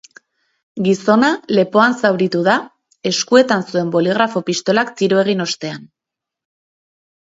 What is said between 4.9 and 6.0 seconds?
tiro egin ostean.